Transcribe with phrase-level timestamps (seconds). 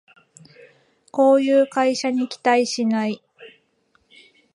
[1.11, 3.21] こういう会社には期待しない